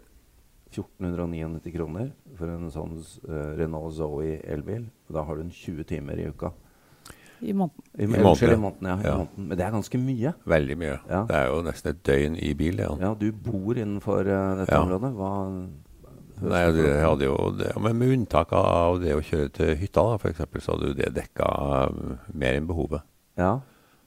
1499 0.72 1.74
kroner 1.76 2.12
for 2.40 2.52
en 2.52 2.72
sånn 2.72 2.98
uh, 3.28 3.54
Renault 3.60 3.96
Zoe 3.98 4.40
elbil. 4.48 4.88
Da 5.12 5.26
har 5.28 5.38
du 5.38 5.46
en 5.46 5.54
20 5.54 5.88
timer 5.90 6.20
i 6.22 6.30
uka. 6.32 6.54
I 7.42 7.54
måneden. 7.58 7.84
I, 7.98 8.04
I, 8.04 8.08
måneden, 8.08 8.54
i 8.54 8.62
måneden, 8.62 8.88
ja, 8.88 8.98
ja. 9.04 9.14
I 9.14 9.18
måneden. 9.24 9.48
Men 9.50 9.58
det 9.58 9.66
er 9.66 9.72
ganske 9.74 10.02
mye. 10.02 10.34
Veldig 10.56 10.78
mye. 10.78 10.98
Ja. 11.10 11.22
Det 11.30 11.38
er 11.40 11.48
jo 11.50 11.62
nesten 11.66 11.96
et 11.96 12.04
døgn 12.08 12.36
i 12.38 12.52
bil. 12.58 12.84
Ja, 12.84 12.92
ja 13.02 13.14
Du 13.18 13.32
bor 13.34 13.78
innenfor 13.78 14.30
uh, 14.30 14.60
dette 14.62 14.82
området. 14.82 15.16
Hva 15.18 15.32
Nei, 16.42 16.62
jeg 16.74 17.02
hadde 17.06 17.28
jo 17.28 17.36
det, 17.54 17.74
men 17.78 17.98
Med 18.00 18.14
unntak 18.16 18.54
av 18.58 18.96
det 19.02 19.14
å 19.14 19.22
kjøre 19.22 19.52
til 19.54 19.76
hytta, 19.78 20.02
da, 20.08 20.18
for 20.22 20.32
eksempel, 20.32 20.64
så 20.64 20.74
hadde 20.74 20.90
jo 20.90 20.96
det 20.98 21.12
dekka 21.14 21.50
um, 21.92 22.16
mer 22.34 22.58
enn 22.58 22.70
behovet. 22.70 23.06
Ja. 23.38 23.60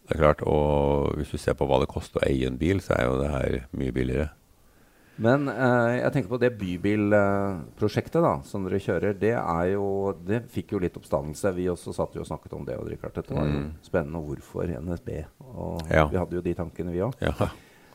Det 0.04 0.16
er 0.16 0.22
klart, 0.24 0.42
og 0.42 1.14
Hvis 1.18 1.30
du 1.30 1.38
ser 1.38 1.54
på 1.58 1.68
hva 1.68 1.78
det 1.82 1.90
koster 1.92 2.20
å 2.20 2.26
eie 2.26 2.48
en 2.50 2.58
bil, 2.58 2.82
så 2.82 2.96
er 2.98 3.06
jo 3.06 3.20
det 3.22 3.30
her 3.30 3.60
mye 3.78 3.94
billigere. 3.94 4.32
Men 5.22 5.46
eh, 5.48 6.00
jeg 6.00 6.12
tenker 6.14 6.30
på 6.32 6.38
det 6.42 6.50
bybilprosjektet 6.58 8.22
da, 8.24 8.32
som 8.46 8.64
dere 8.66 8.80
kjører. 8.82 9.14
Det, 9.18 9.34
er 9.38 9.68
jo, 9.74 9.86
det 10.26 10.40
fikk 10.50 10.74
jo 10.74 10.80
litt 10.82 10.96
oppstandelse. 10.98 11.52
Vi 11.54 11.68
også 11.70 11.94
satt 11.94 12.16
jo 12.18 12.24
og 12.24 12.28
snakket 12.28 12.56
om 12.58 12.64
det. 12.66 12.78
og 12.80 12.88
Richard, 12.90 13.14
Det 13.14 13.30
var 13.30 13.46
jo 13.46 13.60
mm. 13.60 13.68
spennende. 13.86 14.24
Hvorfor 14.26 14.72
NSB? 14.74 15.12
Og 15.52 15.92
ja. 15.92 16.08
Vi 16.10 16.18
hadde 16.18 16.38
jo 16.38 16.42
de 16.44 16.56
tankene, 16.58 16.94
vi 16.94 17.04
òg. 17.06 17.14
Ja. 17.22 17.50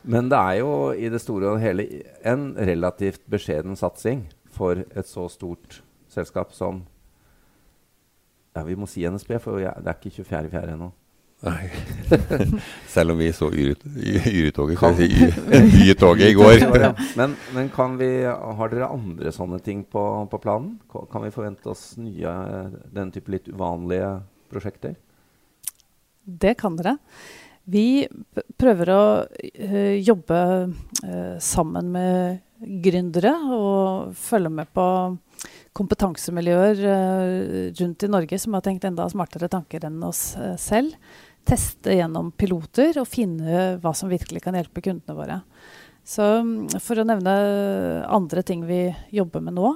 Men 0.10 0.30
det 0.32 0.40
er 0.40 0.62
jo 0.62 0.72
i 0.96 1.10
det 1.12 1.20
store 1.20 1.56
og 1.56 1.60
hele 1.60 1.86
en 2.24 2.54
relativt 2.56 3.26
beskjeden 3.28 3.76
satsing 3.76 4.24
for 4.56 4.80
et 4.80 5.10
så 5.10 5.28
stort 5.32 5.82
selskap 6.12 6.56
som 6.56 6.86
Ja, 8.56 8.64
vi 8.66 8.74
må 8.76 8.88
si 8.90 9.04
NSB, 9.06 9.36
for 9.40 9.62
det 9.62 9.70
er 9.70 9.94
ikke 9.94 10.24
24.4. 10.26 10.72
ennå. 10.74 10.88
Nei. 11.40 11.70
Selv 12.88 13.14
om 13.14 13.20
vi 13.22 13.30
så 13.34 13.48
Yretoget, 13.54 14.70
vi 14.70 14.76
si 14.98 15.08
i 15.08 16.34
går. 16.40 16.66
men, 17.16 17.36
men 17.56 17.70
vi, 18.02 18.10
har 18.28 18.72
dere 18.74 18.90
andre 18.92 19.32
sånne 19.32 19.62
ting 19.64 19.86
på, 19.88 20.04
på, 20.32 20.40
planen? 20.44 20.74
Kan 20.92 21.24
vi 21.24 21.32
forvente 21.32 21.72
oss 21.72 21.94
nye 22.02 22.34
den 22.92 23.14
type 23.16 23.32
litt 23.32 23.48
uvanlige 23.48 24.18
prosjekter? 24.52 24.98
Det 26.24 26.58
kan 26.60 26.76
dere. 26.76 26.98
Vi 27.70 28.04
prøver 28.60 28.92
å 28.92 29.02
uh, 29.24 29.96
jobbe 29.96 30.42
uh, 31.06 31.36
sammen 31.40 31.92
med 31.94 32.44
gründere 32.84 33.32
og 33.56 34.16
følge 34.18 34.52
med 34.52 34.72
på 34.76 34.86
kompetansemiljøer 35.78 36.82
uh, 36.84 37.70
rundt 37.80 38.04
i 38.04 38.12
Norge 38.12 38.42
som 38.42 38.58
har 38.58 38.66
tenkt 38.66 38.90
enda 38.90 39.06
smartere 39.12 39.52
tanker 39.54 39.86
enn 39.88 40.02
oss 40.04 40.34
selv 40.60 40.98
teste 41.50 41.98
gjennom 41.98 42.32
piloter 42.38 43.02
og 43.02 43.10
finne 43.10 43.76
hva 43.82 43.94
som 43.98 44.12
virkelig 44.12 44.44
kan 44.46 44.58
hjelpe 44.58 44.84
kundene 44.86 45.18
våre. 45.18 45.42
Så 46.10 46.26
mm, 46.42 46.80
For 46.82 47.00
å 47.00 47.06
nevne 47.08 47.34
andre 48.10 48.44
ting 48.46 48.64
vi 48.68 48.88
jobber 49.14 49.44
med 49.46 49.58
nå, 49.60 49.74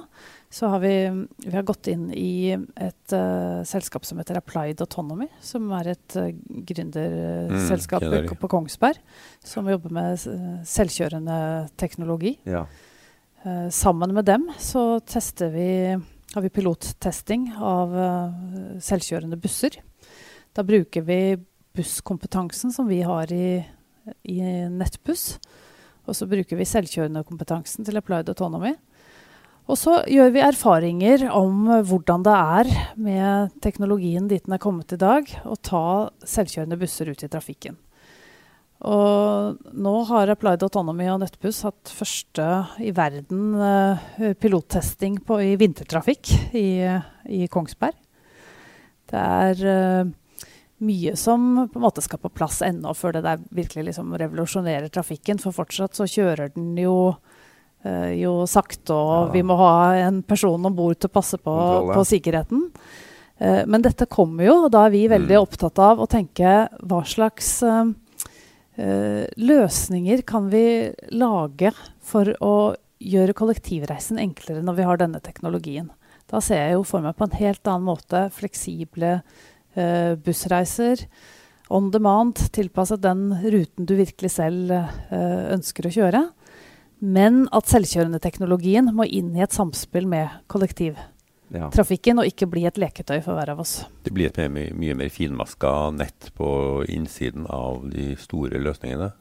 så 0.54 0.70
har 0.70 0.82
vi, 0.84 0.94
vi 1.42 1.52
har 1.54 1.66
gått 1.66 1.88
inn 1.90 2.08
i 2.14 2.54
et 2.54 3.14
uh, 3.14 3.62
selskap 3.66 4.04
som 4.06 4.20
heter 4.20 4.38
Applied 4.38 4.82
Autonomy. 4.84 5.26
Som 5.42 5.72
er 5.74 5.92
et 5.96 6.16
uh, 6.18 6.28
gründerselskap 6.70 8.06
mm, 8.06 8.28
på 8.38 8.50
Kongsberg 8.52 9.00
som 9.42 9.70
jobber 9.70 9.94
med 9.94 10.26
uh, 10.30 10.60
selvkjørende 10.66 11.38
teknologi. 11.80 12.36
Ja. 12.46 12.68
Uh, 13.42 13.66
sammen 13.74 14.14
med 14.14 14.30
dem 14.30 14.46
så 14.62 15.02
vi, 15.50 15.70
har 16.34 16.46
vi 16.46 16.54
pilottesting 16.54 17.50
av 17.58 17.98
selvkjørende 18.78 19.38
busser. 19.42 19.82
Da 20.54 20.62
bruker 20.62 21.02
vi 21.02 21.18
busskompetansen 21.74 22.72
som 22.72 22.88
vi 22.88 23.02
har 23.02 23.30
i, 23.32 23.60
i 24.30 24.40
nettbuss. 24.70 25.38
Og 26.04 26.16
så 26.16 26.28
bruker 26.28 26.58
vi 26.58 26.68
selvkjørende 26.68 27.24
kompetansen 27.26 27.86
til 27.86 27.98
Applied 27.98 28.28
Autonomy. 28.30 28.74
Og 29.64 29.78
så 29.80 30.02
gjør 30.10 30.28
vi 30.34 30.42
erfaringer 30.44 31.24
om 31.32 31.70
hvordan 31.88 32.24
det 32.26 32.34
er 32.36 32.72
med 33.00 33.54
teknologien 33.64 34.28
dit 34.28 34.44
den 34.44 34.56
er 34.58 34.60
kommet 34.60 34.92
i 34.92 35.00
dag, 35.00 35.30
å 35.48 35.56
ta 35.56 36.10
selvkjørende 36.28 36.78
busser 36.80 37.08
ut 37.08 37.24
i 37.24 37.30
trafikken. 37.32 37.78
Og 38.84 39.70
nå 39.72 39.94
har 40.10 40.28
Applied 40.28 40.66
Autonomy 40.66 41.06
og 41.08 41.22
Nettbuss 41.22 41.62
hatt 41.64 41.88
første 41.88 42.48
i 42.84 42.92
verden 42.92 43.54
uh, 43.56 43.96
pilottesting 44.36 45.16
på, 45.24 45.38
i 45.40 45.54
vintertrafikk 45.56 46.34
i, 46.52 46.84
i 47.32 47.46
Kongsberg. 47.48 47.96
Det 49.08 49.22
er 49.22 49.64
uh, 49.64 50.12
mye 50.84 51.14
som 51.18 51.64
på 51.70 51.78
en 51.78 51.84
måte 51.84 52.02
skal 52.04 52.20
på 52.22 52.32
plass 52.34 52.60
ennå 52.64 52.94
før 52.96 53.16
det 53.16 53.24
der 53.26 53.42
virkelig 53.54 53.88
liksom 53.90 54.12
revolusjonerer 54.20 54.90
trafikken. 54.92 55.40
For 55.42 55.56
fortsatt 55.56 55.96
så 55.98 56.08
kjører 56.10 56.52
den 56.54 56.74
jo, 56.80 57.14
uh, 57.86 58.12
jo 58.14 58.36
sakte, 58.50 58.94
og 58.94 59.14
ja. 59.28 59.32
vi 59.34 59.44
må 59.46 59.58
ha 59.60 59.74
en 60.04 60.22
person 60.26 60.70
om 60.70 60.76
bord 60.76 61.00
til 61.00 61.10
å 61.10 61.16
passe 61.16 61.40
på, 61.40 61.56
på 61.90 62.06
sikkerheten. 62.12 62.68
Uh, 63.40 63.64
men 63.66 63.84
dette 63.84 64.10
kommer 64.10 64.48
jo, 64.48 64.56
og 64.66 64.72
da 64.76 64.86
er 64.86 64.94
vi 64.94 65.04
veldig 65.12 65.36
mm. 65.36 65.42
opptatt 65.42 65.82
av 65.82 66.00
å 66.02 66.10
tenke 66.10 66.54
hva 66.84 67.02
slags 67.08 67.56
uh, 67.66 67.90
løsninger 68.74 70.24
kan 70.26 70.48
vi 70.50 70.66
lage 71.14 71.70
for 72.04 72.32
å 72.42 72.54
gjøre 73.04 73.36
kollektivreisen 73.36 74.18
enklere 74.22 74.62
når 74.64 74.78
vi 74.78 74.88
har 74.88 75.00
denne 75.00 75.20
teknologien. 75.22 75.90
Da 76.30 76.40
ser 76.42 76.62
jeg 76.62 76.76
jo 76.78 76.84
for 76.88 77.04
meg 77.04 77.16
på 77.18 77.26
en 77.26 77.36
helt 77.36 77.68
annen 77.68 77.86
måte 77.86 78.26
fleksible 78.34 79.18
bussreiser 79.74 81.06
on 81.68 81.90
demand, 81.90 82.38
tilpasset 82.52 83.02
den 83.02 83.30
ruten 83.42 83.86
du 83.88 83.94
virkelig 83.98 84.34
selv 84.36 84.70
uh, 84.70 85.52
ønsker 85.54 85.88
å 85.88 85.94
kjøre. 85.94 86.22
Men 87.04 87.44
at 87.52 87.68
selvkjørende 87.68 88.20
teknologien 88.22 88.88
må 88.94 89.06
inn 89.08 89.34
i 89.36 89.42
et 89.44 89.52
samspill 89.52 90.06
med 90.08 90.30
kollektiv 90.46 91.00
Ja. 91.54 91.68
trafikken, 91.70 92.18
og 92.18 92.26
ikke 92.26 92.48
bli 92.50 92.64
et 92.66 92.78
leketøy 92.80 93.20
for 93.22 93.36
hver 93.36 93.52
av 93.52 93.60
oss. 93.60 93.84
Det 94.02 94.12
blir 94.14 94.30
et 94.30 94.38
mye, 94.50 94.72
mye 94.74 94.94
mer 94.96 95.10
finmaska 95.12 95.90
nett 95.94 96.30
på 96.34 96.48
innsiden 96.88 97.44
av 97.46 97.84
de 97.92 98.14
store 98.16 98.58
løsningene. 98.58 99.12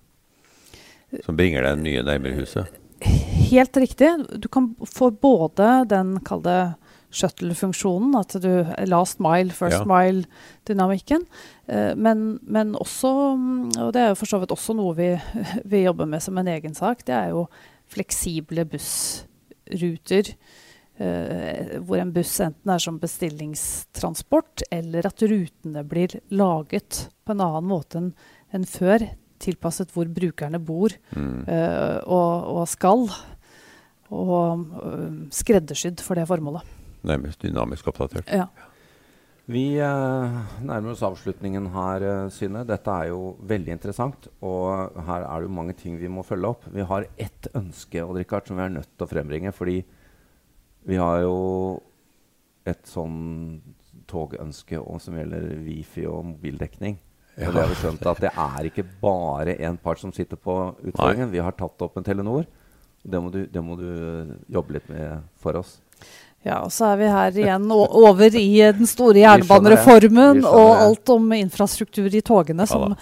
Som 1.25 1.37
bringer 1.37 1.61
deg 1.67 1.83
nye 1.83 2.05
nærmere 2.07 2.39
huset. 2.39 2.71
Helt 3.03 3.77
riktig. 3.77 4.09
Du 4.39 4.47
kan 4.47 4.71
få 4.87 5.11
både 5.11 5.83
den 5.91 6.15
kalde 6.25 6.75
shuttle-funksjonen, 7.13 8.15
at 8.19 8.33
du 8.41 8.49
last 8.89 9.19
mile, 9.23 9.53
first 9.53 9.83
Ja. 9.83 9.85
mile-dynamikken, 9.85 11.25
eh, 11.67 11.93
men, 11.95 12.39
men 12.41 12.73
også, 12.75 13.11
og 13.79 13.93
det 13.93 14.01
er 14.01 14.09
jo 14.13 14.15
for 14.19 14.25
så 14.33 14.39
vidt 14.41 14.51
også 14.55 14.75
noe 14.75 14.95
vi, 14.97 15.11
vi 15.65 15.83
jobber 15.85 16.09
med 16.09 16.21
som 16.25 16.37
en 16.41 16.47
egen 16.47 16.73
sak, 16.73 17.05
det 17.05 17.13
er 17.15 17.29
jo 17.35 17.47
fleksible 17.93 18.65
bussruter. 18.65 20.33
eh, 20.99 21.79
hvor 21.81 21.97
en 21.97 22.11
buss 22.13 22.35
enten 22.39 22.69
er 22.69 22.77
som 22.77 22.99
bestillingstransport, 23.01 24.61
eller 24.71 25.07
at 25.09 25.23
rutene 25.25 25.81
blir 25.89 26.19
laget 26.29 27.07
på 27.25 27.33
en 27.33 27.41
annen 27.41 27.65
måte 27.65 27.97
enn 28.53 28.65
før, 28.69 29.07
tilpasset 29.41 29.89
hvor 29.91 30.05
brukerne 30.13 30.59
bor 30.63 30.93
Mm. 31.15 31.47
eh, 31.49 31.97
og, 32.05 32.45
og 32.59 32.67
skal. 32.69 33.09
Og 34.13 34.67
eh, 34.83 35.17
skreddersydd 35.33 35.99
for 36.05 36.15
det 36.15 36.27
formålet. 36.29 36.61
Nærmest 37.03 37.41
dynamisk 37.43 37.89
oppdatert. 37.91 38.29
Ja. 38.31 38.47
Vi 39.51 39.75
eh, 39.75 40.35
nærmer 40.63 40.93
oss 40.93 41.01
avslutningen 41.03 41.65
her, 41.73 42.03
eh, 42.07 42.29
Synne. 42.31 42.61
Dette 42.67 42.93
er 42.95 43.09
jo 43.11 43.33
veldig 43.43 43.73
interessant. 43.75 44.29
Og 44.39 44.95
her 45.03 45.25
er 45.27 45.41
det 45.41 45.49
jo 45.49 45.55
mange 45.57 45.75
ting 45.75 45.97
vi 45.99 46.11
må 46.11 46.23
følge 46.23 46.53
opp. 46.53 46.67
Vi 46.71 46.85
har 46.87 47.09
ett 47.19 47.49
ønske 47.51 48.05
Odd 48.05 48.21
Rikard, 48.21 48.47
som 48.47 48.59
vi 48.59 48.63
er 48.63 48.71
nødt 48.77 48.93
til 48.93 49.03
å 49.03 49.11
frembringe. 49.11 49.51
Fordi 49.51 49.81
vi 50.87 50.99
har 50.99 51.25
jo 51.25 51.35
et 52.67 52.87
sånn 52.87 53.59
togønske 54.07 54.79
som 55.03 55.19
gjelder 55.19 55.49
Wifi 55.65 56.07
og 56.07 56.23
mobildekning. 56.31 56.97
Ja. 57.35 57.49
Og 57.49 57.55
det 57.55 57.63
har 57.63 57.71
vi 57.71 57.79
skjønt 57.81 58.07
at 58.07 58.19
det 58.23 58.31
er 58.31 58.67
ikke 58.69 58.85
bare 59.01 59.57
én 59.57 59.79
part 59.81 59.99
som 59.99 60.13
sitter 60.15 60.39
på 60.39 60.55
utfordringen. 60.85 61.33
Vi 61.33 61.41
har 61.43 61.55
tatt 61.57 61.83
opp 61.83 61.97
en 61.97 62.05
Telenor. 62.05 62.45
Det 63.03 63.19
må, 63.19 63.27
du, 63.33 63.41
det 63.51 63.59
må 63.59 63.75
du 63.75 63.89
jobbe 64.47 64.77
litt 64.77 64.87
med 64.87 65.25
for 65.43 65.59
oss. 65.59 65.81
Ja, 66.45 66.61
og 66.63 66.71
så 66.71 66.91
er 66.93 66.97
vi 66.97 67.07
her 67.07 67.31
igjen 67.45 67.69
over 67.71 68.35
i 68.35 68.49
den 68.77 68.85
store 68.89 69.13
det. 69.13 69.23
jernbanereformen 69.23 70.43
og 70.45 70.71
alt 70.87 71.09
om 71.09 71.31
infrastruktur 71.37 72.13
i 72.13 72.21
togene, 72.21 72.65
som, 72.67 72.95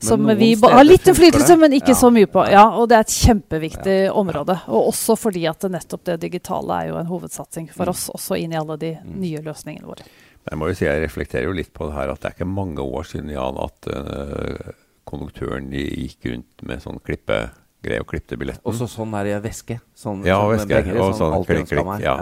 som 0.00 0.26
vi 0.36 0.54
har 0.60 0.84
litt 0.84 1.06
innflytelse, 1.06 1.56
men 1.60 1.72
ikke 1.76 1.92
Ja. 1.94 2.00
så 2.00 2.10
mye 2.10 2.26
på. 2.26 2.44
Ja, 2.50 2.64
og 2.74 2.88
det 2.88 2.96
er 2.96 3.00
et 3.06 3.14
kjempeviktig 3.14 3.98
område. 4.12 4.58
Og 4.68 4.88
også 4.94 5.16
fordi 5.18 5.46
at 5.48 5.60
det 5.60 5.70
nettopp 5.72 6.04
det 6.04 6.20
digitale 6.20 6.72
er 6.82 6.88
jo 6.88 6.96
en 6.96 7.06
hovedsatsing 7.06 7.70
for 7.72 7.84
Mm. 7.84 7.90
oss, 7.90 8.08
også 8.10 8.38
inn 8.40 8.52
i 8.52 8.56
alle 8.56 8.76
de 8.76 8.94
Mm. 9.04 9.20
nye 9.20 9.38
løsningene 9.42 9.86
våre. 9.86 10.04
Jeg 10.50 10.58
må 10.58 10.68
jo 10.68 10.74
si 10.74 10.84
jeg 10.86 11.02
reflekterer 11.04 11.44
jo 11.44 11.52
litt 11.52 11.72
på 11.74 11.86
det 11.86 11.94
her 11.94 12.08
at 12.10 12.20
det 12.20 12.30
er 12.30 12.34
ikke 12.38 12.46
mange 12.48 12.78
år 12.80 13.04
siden 13.04 13.30
Jan, 13.30 13.58
at 13.60 13.86
uh, 13.94 14.72
konduktøren 15.06 15.70
gikk 15.70 16.24
rundt 16.32 16.62
med 16.66 16.80
sånn 16.82 16.98
klippegreie 17.04 18.00
og 18.00 18.06
klippte 18.06 18.38
billetten. 18.38 18.64
Og 18.64 18.74
så 18.74 18.86
sånn 18.88 19.10
der 19.12 19.26
i 19.36 19.40
veske. 19.40 19.80
Sånn, 19.94 20.24
ja, 20.24 20.38
sånn 20.40 20.54
veske. 20.56 20.68
begge, 20.82 20.96
Og 21.00 21.14
sånn 21.18 21.34
alltid 21.34 21.66
klikk, 21.66 21.68
klikk. 21.84 22.00
Ja. 22.04 22.16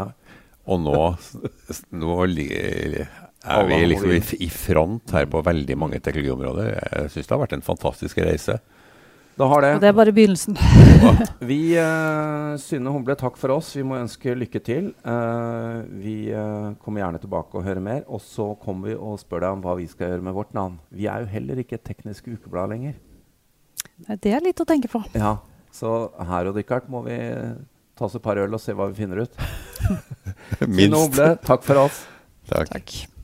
Og 0.68 0.80
nå, 0.84 0.96
nå 1.96 2.16
er 2.24 3.68
vi 3.68 3.78
liksom 3.88 4.12
i, 4.12 4.22
i 4.44 4.48
front 4.52 5.14
her 5.16 5.28
på 5.30 5.40
veldig 5.46 5.76
mange 5.80 6.00
teknologiområder. 6.04 6.74
Jeg 6.76 7.14
syns 7.14 7.30
det 7.30 7.34
har 7.36 7.44
vært 7.46 7.56
en 7.56 7.64
fantastisk 7.64 8.20
reise. 8.20 8.58
Det 9.38 9.46
har 9.46 9.62
det. 9.62 9.70
Og 9.76 9.82
det 9.84 9.88
er 9.88 9.94
bare 9.94 10.12
begynnelsen. 10.14 10.56
Vi, 11.50 11.60
uh, 11.78 12.56
Synne 12.58 12.90
Humble, 12.90 13.14
takk 13.18 13.36
for 13.38 13.54
oss. 13.54 13.70
Vi 13.76 13.84
må 13.86 13.94
ønske 14.00 14.34
lykke 14.34 14.60
til. 14.66 14.88
Uh, 15.06 15.86
vi 16.02 16.16
uh, 16.34 16.74
kommer 16.82 17.04
gjerne 17.04 17.20
tilbake 17.22 17.54
og 17.54 17.62
hører 17.62 17.84
mer. 17.84 18.00
Og 18.10 18.18
så 18.24 18.48
kommer 18.58 18.90
vi 18.90 18.96
og 18.98 19.20
spør 19.22 19.44
deg 19.46 19.54
om 19.54 19.62
hva 19.62 19.76
vi 19.78 19.86
skal 19.86 20.10
gjøre 20.10 20.26
med 20.26 20.34
vårt 20.34 20.50
navn. 20.58 20.80
Vi 20.90 21.06
er 21.06 21.22
jo 21.22 21.30
heller 21.30 21.62
ikke 21.62 21.78
et 21.78 21.86
teknisk 21.86 22.26
ukeblad 22.26 22.74
lenger. 22.74 22.98
Det 24.10 24.34
er 24.34 24.42
litt 24.42 24.58
å 24.58 24.66
tenke 24.66 24.90
på. 24.90 25.04
Ja, 25.14 25.36
Så 25.74 25.94
her 26.18 26.50
og 26.50 26.58
Richard 26.58 26.90
må 26.90 27.04
vi 27.06 27.18
ta 27.94 28.06
oss 28.06 28.18
et 28.18 28.24
par 28.24 28.42
øl 28.42 28.58
og 28.58 28.62
se 28.62 28.74
hva 28.74 28.90
vi 28.90 28.98
finner 29.04 29.22
ut. 29.22 29.38
Minst. 30.66 30.94
Humble, 30.96 31.36
takk 31.44 31.62
for 31.62 31.76
oss. 31.76 32.06
Takk. 32.48 32.68
Takk. 32.72 33.17